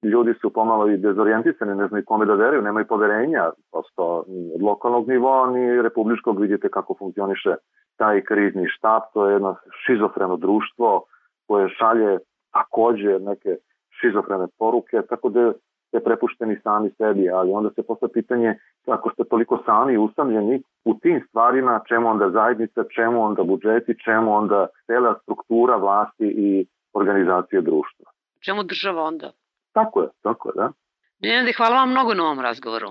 ljudi 0.03 0.33
su 0.41 0.53
pomalo 0.53 0.89
i 0.89 0.97
dezorijentisani, 0.97 1.75
ne 1.75 1.87
znaju 1.87 2.03
kome 2.05 2.25
da 2.25 2.33
veruju, 2.33 2.61
nemaju 2.61 2.87
poverenja, 2.87 3.49
prosto 3.71 4.23
ni 4.27 4.51
od 4.55 4.61
lokalnog 4.61 5.07
nivoa, 5.07 5.51
ni 5.51 5.81
republičkog, 5.81 6.39
vidite 6.41 6.69
kako 6.69 6.95
funkcioniše 6.99 7.55
taj 7.97 8.21
krizni 8.21 8.67
štab, 8.69 9.01
to 9.13 9.27
je 9.27 9.33
jedno 9.33 9.55
šizofreno 9.85 10.37
društvo 10.37 11.03
koje 11.47 11.69
šalje 11.69 12.17
takođe 12.53 13.19
neke 13.19 13.55
šizofrene 14.01 14.47
poruke, 14.59 15.01
tako 15.09 15.29
da 15.29 15.53
ste 15.91 15.99
prepušteni 15.99 16.55
sami 16.63 16.89
sebi, 16.97 17.29
ali 17.29 17.51
onda 17.51 17.69
se 17.75 17.83
posle 17.83 18.07
pitanje 18.13 18.55
ako 18.87 19.11
ste 19.13 19.23
toliko 19.23 19.63
sami 19.65 19.97
usamljeni 19.97 20.63
u 20.85 20.93
tim 20.93 21.21
stvarima, 21.27 21.81
čemu 21.87 22.07
onda 22.07 22.29
zajednica, 22.29 22.83
čemu 22.95 23.23
onda 23.23 23.43
budžeti, 23.43 23.99
čemu 24.05 24.33
onda 24.33 24.67
cela 24.85 25.19
struktura 25.21 25.75
vlasti 25.75 26.27
i 26.45 26.65
organizacije 26.93 27.61
društva. 27.61 28.05
Čemu 28.45 28.63
država 28.63 29.03
onda? 29.03 29.31
Tako 29.71 30.01
je, 30.01 30.07
tako 30.21 30.49
je, 30.49 30.53
da. 30.55 30.71
Nenade, 31.19 31.53
hvala 31.57 31.75
vam 31.75 31.91
mnogo 31.91 32.13
na 32.13 32.23
ovom 32.23 32.39
razgovoru. 32.39 32.87